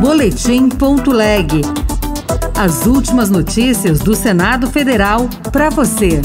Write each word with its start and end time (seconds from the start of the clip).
Boletim.leg. 0.00 1.60
As 2.56 2.86
últimas 2.86 3.28
notícias 3.28 3.98
do 3.98 4.14
Senado 4.14 4.66
Federal 4.70 5.28
para 5.52 5.68
você. 5.68 6.22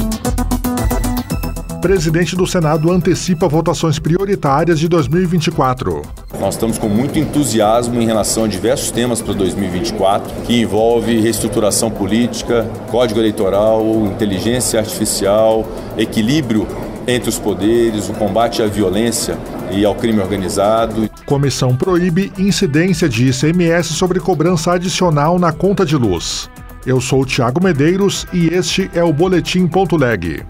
Presidente 1.81 2.38
do 2.38 2.47
Senado 2.47 2.89
antecipa 2.89 3.49
votações 3.49 3.99
prioritárias 3.99 4.79
de 4.79 4.88
2024. 4.88 6.03
Nós 6.39 6.53
estamos 6.53 6.77
com 6.77 6.88
muito 6.88 7.20
entusiasmo 7.20 8.02
em 8.02 8.05
relação 8.05 8.46
a 8.46 8.48
diversos 8.48 8.91
temas 8.91 9.21
para 9.21 9.34
2024, 9.34 10.44
que 10.44 10.62
envolve 10.62 11.20
reestruturação 11.20 11.92
política, 11.92 12.66
código 12.89 13.20
eleitoral, 13.20 13.84
inteligência 14.05 14.80
artificial, 14.80 15.68
equilíbrio 15.98 16.66
entre 17.05 17.28
os 17.28 17.38
poderes, 17.38 18.07
o 18.07 18.14
combate 18.14 18.62
à 18.62 18.68
violência 18.68 19.38
e 19.70 19.84
ao 19.84 19.94
crime 19.96 20.21
organizado. 20.21 21.10
Comissão 21.26 21.76
proíbe 21.76 22.32
incidência 22.38 23.10
de 23.10 23.29
ICMS 23.29 23.93
sobre 23.93 24.20
cobrança 24.20 24.74
adicional 24.74 25.39
na 25.39 25.52
conta 25.52 25.83
de 25.83 25.96
luz. 25.96 26.50
Eu 26.86 27.02
sou 27.02 27.24
o 27.24 27.25
Tiago 27.25 27.64
Medeiros 27.64 28.28
e 28.32 28.47
este 28.47 28.92
é 28.93 29.04
o 29.04 29.11
Boletim 29.11 29.66
Ponto 29.66 29.97
Leg. 29.97 30.43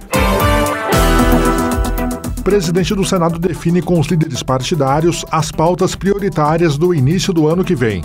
Presidente 2.43 2.93
do 2.93 3.05
Senado 3.05 3.39
define 3.39 3.81
com 3.81 3.99
os 3.99 4.07
líderes 4.07 4.43
partidários 4.43 5.25
as 5.31 5.49
pautas 5.49 5.95
prioritárias 5.95 6.77
do 6.77 6.93
início 6.93 7.31
do 7.31 7.47
ano 7.47 7.63
que 7.63 7.73
vem. 7.73 8.03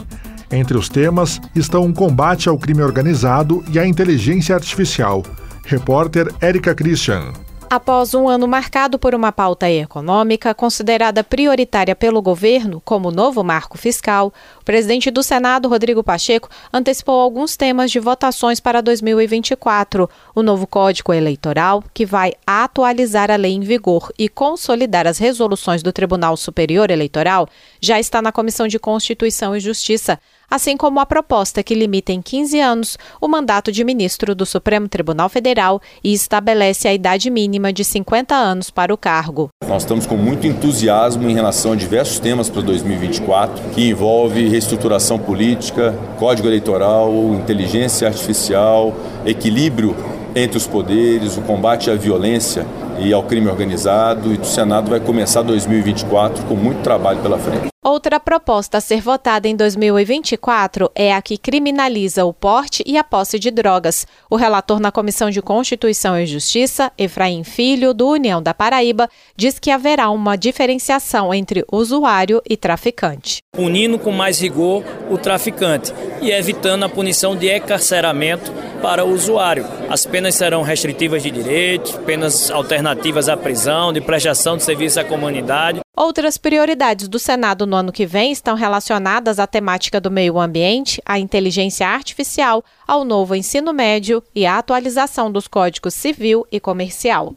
Entre 0.50 0.78
os 0.78 0.89
temas 0.89 1.41
estão 1.56 1.84
o 1.87 1.92
combate 1.92 2.48
ao 2.48 2.56
crime 2.56 2.83
organizado 2.83 3.64
e 3.73 3.80
a 3.80 3.87
inteligência 3.87 4.55
artificial. 4.55 5.25
Repórter 5.64 6.33
Érica 6.41 6.73
Christian. 6.73 7.33
Após 7.73 8.15
um 8.15 8.29
ano 8.29 8.48
marcado 8.48 8.98
por 8.98 9.15
uma 9.15 9.30
pauta 9.30 9.70
econômica 9.70 10.52
considerada 10.52 11.23
prioritária 11.23 11.95
pelo 11.95 12.20
governo, 12.20 12.83
como 12.84 13.11
o 13.11 13.12
novo 13.12 13.45
marco 13.45 13.78
fiscal, 13.78 14.33
o 14.61 14.65
presidente 14.65 15.09
do 15.09 15.23
Senado, 15.23 15.69
Rodrigo 15.69 16.02
Pacheco, 16.02 16.48
antecipou 16.72 17.20
alguns 17.20 17.56
temas 17.56 17.92
de 17.92 18.00
votações 18.00 18.59
para 18.59 18.81
2024. 18.81 20.11
O 20.34 20.42
novo 20.42 20.67
Código 20.67 21.12
Eleitoral, 21.12 21.84
que 21.94 22.05
vai 22.05 22.33
atualizar 22.44 23.31
a 23.31 23.36
lei 23.36 23.53
em 23.53 23.61
vigor 23.61 24.12
e 24.19 24.28
consolidar 24.28 25.06
as 25.06 25.19
resoluções 25.19 25.81
do 25.81 25.92
Tribunal 25.92 26.37
Superior 26.37 26.91
Eleitoral, 26.91 27.48
já 27.81 28.00
está 28.00 28.20
na 28.20 28.33
Comissão 28.33 28.66
de 28.66 28.81
Constituição 28.81 29.55
e 29.55 29.61
Justiça 29.61 30.19
assim 30.51 30.77
como 30.77 30.98
a 30.98 31.06
proposta 31.06 31.62
que 31.62 31.75
limita 31.75 32.12
em 32.12 32.20
15 32.20 32.61
anos 32.61 32.98
o 33.20 33.29
mandato 33.29 33.70
de 33.70 33.84
ministro 33.84 34.34
do 34.34 34.45
Supremo 34.45 34.89
Tribunal 34.89 35.29
Federal 35.29 35.81
e 36.03 36.12
estabelece 36.12 36.89
a 36.89 36.93
idade 36.93 37.31
mínima 37.31 37.73
de 37.73 37.84
50 37.84 38.34
anos 38.34 38.71
para 38.71 38.93
o 38.93 38.98
cargo. 38.98 39.48
Nós 39.67 39.84
estamos 39.84 40.06
com 40.06 40.17
muito 40.17 40.47
entusiasmo 40.47 41.28
em 41.28 41.34
relação 41.34 41.73
a 41.73 41.77
diversos 41.77 42.19
temas 42.19 42.51
para 42.51 42.62
2024, 42.62 43.71
que 43.71 43.89
envolve 43.89 44.48
reestruturação 44.48 45.19
política, 45.19 45.97
código 46.19 46.48
eleitoral, 46.48 47.12
inteligência 47.34 48.09
artificial, 48.09 48.95
equilíbrio 49.25 49.95
entre 50.34 50.56
os 50.56 50.67
poderes, 50.67 51.37
o 51.37 51.43
combate 51.43 51.91
à 51.91 51.95
violência 51.95 52.67
e 52.98 53.12
ao 53.12 53.23
crime 53.23 53.48
organizado. 53.48 54.33
E 54.33 54.39
o 54.39 54.45
Senado 54.45 54.91
vai 54.91 55.01
começar 55.01 55.43
2024 55.43 56.45
com 56.47 56.55
muito 56.55 56.83
trabalho 56.83 57.21
pela 57.21 57.39
frente. 57.39 57.71
Outra 57.83 58.20
proposta 58.20 58.77
a 58.77 58.81
ser 58.81 59.00
votada 59.00 59.48
em 59.48 59.56
2024 59.56 60.91
é 60.95 61.14
a 61.14 61.23
que 61.23 61.39
criminaliza 61.39 62.27
o 62.27 62.33
porte 62.34 62.83
e 62.84 62.98
a 62.98 63.03
posse 63.03 63.39
de 63.39 63.50
drogas. 63.50 64.06
O 64.28 64.37
relator 64.37 64.78
na 64.78 64.92
Comissão 64.92 65.31
de 65.31 65.41
Constituição 65.41 66.20
e 66.20 66.27
Justiça, 66.27 66.92
Efraim 66.98 67.42
Filho, 67.42 67.95
do 67.95 68.06
União 68.06 68.42
da 68.42 68.53
Paraíba, 68.53 69.09
diz 69.34 69.59
que 69.59 69.70
haverá 69.70 70.11
uma 70.11 70.37
diferenciação 70.37 71.33
entre 71.33 71.64
usuário 71.72 72.42
e 72.47 72.55
traficante. 72.55 73.39
Punindo 73.56 73.98
com 73.98 74.12
mais 74.12 74.39
rigor 74.42 74.84
o 75.11 75.17
traficante 75.17 75.91
e 76.20 76.31
evitando 76.31 76.84
a 76.84 76.89
punição 76.91 77.34
de 77.34 77.50
encarceramento 77.50 78.53
para 78.83 79.06
o 79.06 79.11
usuário. 79.15 79.67
As 79.89 80.05
penas 80.05 80.34
serão 80.34 80.60
restritivas 80.60 81.22
de 81.22 81.31
direitos, 81.31 81.93
penas 82.04 82.50
alternativas 82.50 83.27
à 83.27 83.38
prisão, 83.38 83.91
de 83.91 84.03
prestação 84.03 84.59
de 84.59 84.65
serviço 84.65 85.00
à 85.00 85.04
comunidade. 85.04 85.81
Outras 86.00 86.38
prioridades 86.38 87.09
do 87.09 87.19
Senado 87.19 87.66
no 87.66 87.77
ano 87.77 87.93
que 87.93 88.06
vem 88.06 88.33
estão 88.33 88.56
relacionadas 88.56 89.38
à 89.38 89.47
temática 89.47 90.00
do 90.00 90.11
meio 90.11 90.41
ambiente, 90.41 90.99
à 91.05 91.19
inteligência 91.19 91.87
artificial, 91.87 92.65
ao 92.88 93.05
novo 93.05 93.34
ensino 93.34 93.71
médio 93.71 94.22
e 94.34 94.47
à 94.47 94.56
atualização 94.56 95.31
dos 95.31 95.47
códigos 95.47 95.93
civil 95.93 96.47
e 96.50 96.59
comercial. 96.59 97.37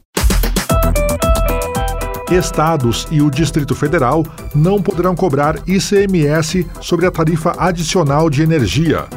Estados 2.31 3.05
e 3.11 3.21
o 3.21 3.29
Distrito 3.29 3.75
Federal 3.75 4.23
não 4.55 4.81
poderão 4.81 5.13
cobrar 5.13 5.57
ICMS 5.67 6.65
sobre 6.79 7.05
a 7.05 7.11
tarifa 7.11 7.53
adicional 7.57 8.29
de 8.29 8.43
energia. 8.43 9.09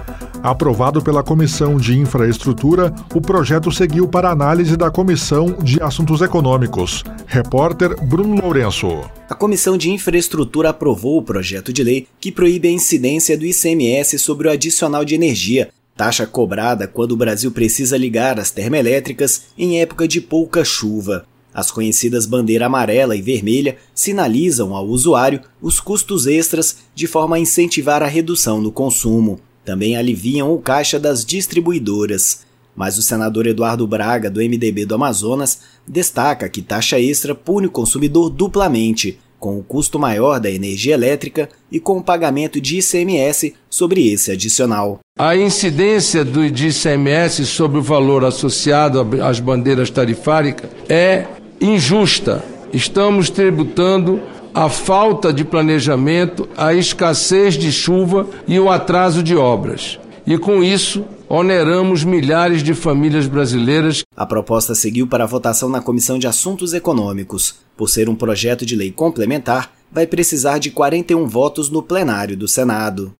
Aprovado 0.43 1.03
pela 1.03 1.23
Comissão 1.23 1.77
de 1.77 1.99
Infraestrutura, 1.99 2.95
o 3.15 3.21
projeto 3.21 3.73
seguiu 3.73 4.07
para 4.07 4.31
análise 4.31 4.77
da 4.77 4.91
Comissão 4.91 5.57
de 5.63 5.83
Assuntos 5.83 6.21
Econômicos. 6.21 7.03
Repórter 7.27 7.97
Bruno 8.05 8.41
Lourenço. 8.41 8.87
A 9.29 9.35
Comissão 9.35 9.77
de 9.77 9.91
Infraestrutura 9.91 10.71
aprovou 10.71 11.19
o 11.19 11.23
projeto 11.23 11.73
de 11.73 11.83
lei 11.83 12.07
que 12.21 12.31
proíbe 12.31 12.69
a 12.69 12.71
incidência 12.71 13.37
do 13.37 13.45
ICMS 13.45 14.19
sobre 14.19 14.47
o 14.47 14.51
adicional 14.51 15.05
de 15.05 15.15
energia, 15.15 15.71
taxa 15.97 16.27
cobrada 16.27 16.87
quando 16.87 17.13
o 17.13 17.17
Brasil 17.17 17.51
precisa 17.51 17.97
ligar 17.97 18.39
as 18.39 18.51
termoelétricas 18.51 19.47
em 19.59 19.81
época 19.81 20.07
de 20.07 20.21
pouca 20.21 20.65
chuva. 20.65 21.27
As 21.53 21.71
conhecidas 21.71 22.27
bandeira 22.27 22.67
amarela 22.67 23.17
e 23.17 23.23
vermelha 23.23 23.79
sinalizam 23.95 24.77
ao 24.77 24.87
usuário 24.87 25.41
os 25.61 25.81
custos 25.81 26.27
extras 26.27 26.77
de 26.95 27.07
forma 27.07 27.37
a 27.37 27.41
incentivar 27.41 28.03
a 28.03 28.07
redução 28.07 28.61
no 28.61 28.71
consumo 28.71 29.41
também 29.66 29.97
aliviam 29.97 30.54
o 30.54 30.59
caixa 30.59 30.97
das 30.97 31.25
distribuidoras. 31.25 32.47
Mas 32.75 32.97
o 32.97 33.03
senador 33.03 33.49
Eduardo 33.49 33.84
Braga, 33.84 34.31
do 34.31 34.38
MDB 34.38 34.87
do 34.87 34.94
Amazonas, 34.94 35.60
destaca 35.87 36.49
que 36.49 36.62
taxa 36.62 37.00
extra 37.00 37.34
pune 37.34 37.66
o 37.66 37.71
consumidor 37.71 38.31
duplamente, 38.31 39.19
com 39.41 39.59
o 39.59 39.65
custo 39.65 39.99
maior 39.99 40.38
da 40.38 40.50
energia 40.50 40.94
elétrica 40.94 41.49
e 41.71 41.81
com 41.81 41.99
o 41.99 42.03
pagamento 42.03 42.60
de 42.60 42.78
ICMS 42.78 43.55
sobre 43.69 44.09
esse 44.09 44.31
adicional. 44.31 45.00
A 45.19 45.34
incidência 45.34 46.25
do 46.25 46.44
ICMS 46.44 47.44
sobre 47.47 47.78
o 47.78 47.82
valor 47.82 48.25
associado 48.25 49.05
às 49.22 49.41
bandeiras 49.41 49.91
tarifárias 49.91 50.56
é 50.88 51.26
injusta. 51.60 52.44
Estamos 52.72 53.31
tributando 53.31 54.21
a 54.56 54.71
falta 54.71 55.34
de 55.34 55.44
planejamento, 55.44 56.49
a 56.56 56.72
escassez 56.72 57.59
de 57.59 57.71
chuva 57.71 58.27
e 58.49 58.59
o 58.59 58.71
atraso 58.71 59.22
de 59.22 59.37
obras. 59.37 60.00
E 60.27 60.39
com 60.39 60.65
isso, 60.65 61.05
oneramos 61.28 62.03
milhares 62.03 62.62
de 62.62 62.72
famílias 62.72 63.27
brasileiras. 63.27 64.03
A 64.17 64.25
proposta 64.25 64.75
seguiu 64.75 65.06
para 65.06 65.25
a 65.25 65.27
votação 65.27 65.69
na 65.69 65.83
Comissão 65.83 66.19
de 66.19 66.27
Assuntos 66.27 66.72
Econômicos. 66.72 67.56
Por 67.77 67.91
ser 67.91 68.09
um 68.09 68.15
projeto 68.15 68.65
de 68.65 68.75
lei 68.75 68.91
complementar, 68.91 69.72
vai 69.93 70.06
precisar 70.06 70.56
de 70.56 70.71
41 70.71 71.27
votos 71.27 71.69
no 71.69 71.83
plenário 71.83 72.34
do 72.34 72.49
Senado. 72.49 73.12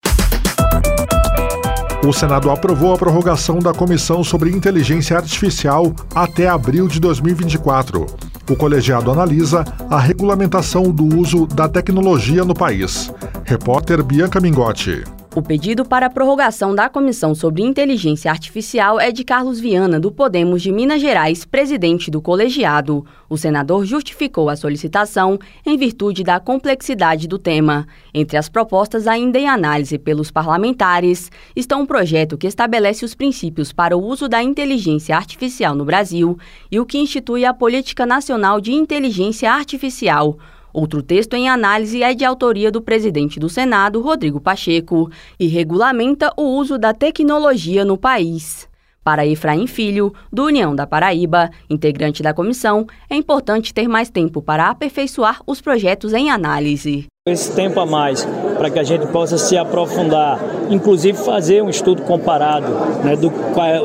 O 2.03 2.14
Senado 2.14 2.50
aprovou 2.50 2.94
a 2.94 2.97
prorrogação 2.97 3.58
da 3.58 3.74
Comissão 3.74 4.24
sobre 4.24 4.50
Inteligência 4.50 5.18
Artificial 5.18 5.94
até 6.14 6.48
abril 6.48 6.88
de 6.88 6.98
2024. 6.98 8.06
O 8.48 8.54
colegiado 8.54 9.10
analisa 9.10 9.64
a 9.90 9.98
regulamentação 9.98 10.90
do 10.92 11.18
uso 11.18 11.46
da 11.46 11.68
tecnologia 11.68 12.44
no 12.44 12.54
país. 12.54 13.12
Repórter 13.44 14.02
Bianca 14.04 14.40
Mingotti. 14.40 15.16
O 15.36 15.42
pedido 15.42 15.84
para 15.84 16.06
a 16.06 16.10
prorrogação 16.10 16.74
da 16.74 16.88
Comissão 16.88 17.34
sobre 17.34 17.62
Inteligência 17.62 18.30
Artificial 18.30 18.98
é 18.98 19.12
de 19.12 19.22
Carlos 19.22 19.60
Viana, 19.60 20.00
do 20.00 20.10
Podemos 20.10 20.62
de 20.62 20.72
Minas 20.72 20.98
Gerais, 20.98 21.44
presidente 21.44 22.10
do 22.10 22.22
colegiado. 22.22 23.04
O 23.28 23.36
senador 23.36 23.84
justificou 23.84 24.48
a 24.48 24.56
solicitação 24.56 25.38
em 25.66 25.76
virtude 25.76 26.24
da 26.24 26.41
complexidade 26.41 27.28
do 27.28 27.38
tema. 27.38 27.86
Entre 28.14 28.38
as 28.38 28.48
propostas 28.48 29.06
ainda 29.06 29.38
em 29.38 29.47
análise 29.47 29.98
pelos 29.98 30.30
parlamentares 30.30 31.30
está 31.54 31.77
um 31.77 31.84
projeto 31.84 32.38
que 32.38 32.47
estabelece 32.47 33.04
os 33.04 33.15
princípios 33.15 33.74
para 33.74 33.94
o 33.94 34.03
uso 34.03 34.30
da 34.30 34.42
inteligência 34.42 35.15
artificial 35.15 35.74
no 35.74 35.84
Brasil 35.84 36.38
e 36.72 36.80
o 36.80 36.86
que 36.86 36.97
institui 36.97 37.44
a 37.44 37.53
Política 37.53 38.06
Nacional 38.06 38.59
de 38.59 38.72
Inteligência 38.72 39.53
Artificial. 39.53 40.38
Outro 40.76 41.02
texto 41.02 41.32
em 41.32 41.48
análise 41.48 42.02
é 42.02 42.12
de 42.12 42.22
autoria 42.22 42.70
do 42.70 42.82
presidente 42.82 43.40
do 43.40 43.48
Senado, 43.48 43.98
Rodrigo 44.02 44.38
Pacheco, 44.38 45.10
e 45.40 45.46
regulamenta 45.46 46.30
o 46.36 46.42
uso 46.42 46.76
da 46.76 46.92
tecnologia 46.92 47.82
no 47.82 47.96
país. 47.96 48.68
Para 49.02 49.26
Efraim 49.26 49.66
Filho, 49.66 50.12
do 50.30 50.44
União 50.44 50.76
da 50.76 50.86
Paraíba, 50.86 51.48
integrante 51.70 52.22
da 52.22 52.34
comissão, 52.34 52.86
é 53.08 53.16
importante 53.16 53.72
ter 53.72 53.88
mais 53.88 54.10
tempo 54.10 54.42
para 54.42 54.68
aperfeiçoar 54.68 55.40
os 55.46 55.62
projetos 55.62 56.12
em 56.12 56.28
análise. 56.28 57.06
Esse 57.28 57.52
tempo 57.56 57.80
a 57.80 57.84
mais 57.84 58.24
para 58.56 58.70
que 58.70 58.78
a 58.78 58.84
gente 58.84 59.04
possa 59.08 59.36
se 59.36 59.58
aprofundar, 59.58 60.38
inclusive 60.70 61.18
fazer 61.18 61.60
um 61.60 61.68
estudo 61.68 62.02
comparado 62.02 62.68
né, 63.02 63.16
do, 63.16 63.32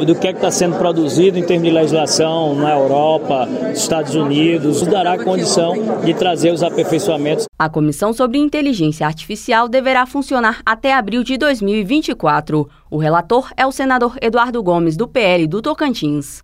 do 0.06 0.14
que 0.14 0.28
é 0.28 0.32
está 0.32 0.52
sendo 0.52 0.78
produzido 0.78 1.40
em 1.40 1.44
termos 1.44 1.68
de 1.68 1.74
legislação 1.74 2.54
na 2.54 2.72
Europa, 2.72 3.50
Estados 3.74 4.14
Unidos, 4.14 4.84
dará 4.84 5.18
condição 5.18 5.74
de 6.06 6.14
trazer 6.14 6.52
os 6.52 6.62
aperfeiçoamentos. 6.62 7.46
A 7.58 7.68
Comissão 7.68 8.14
sobre 8.14 8.38
Inteligência 8.38 9.08
Artificial 9.08 9.68
deverá 9.68 10.06
funcionar 10.06 10.62
até 10.64 10.94
abril 10.94 11.24
de 11.24 11.36
2024. 11.36 12.70
O 12.92 12.98
relator 13.00 13.50
é 13.58 13.66
o 13.66 13.72
senador 13.72 14.18
Eduardo 14.22 14.62
Gomes, 14.62 14.96
do 14.96 15.08
PL 15.08 15.48
do 15.48 15.64
Tocantins. 15.64 16.44